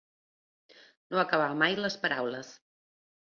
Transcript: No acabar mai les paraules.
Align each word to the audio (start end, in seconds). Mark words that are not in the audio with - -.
No 1.11 1.19
acabar 1.23 1.51
mai 1.61 1.77
les 1.83 1.97
paraules. 2.07 2.51